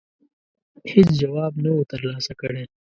هېڅ 0.91 1.07
جواب 1.21 1.53
نه 1.63 1.69
وو 1.73 1.89
ترلاسه 1.91 2.33
کړی. 2.41 2.63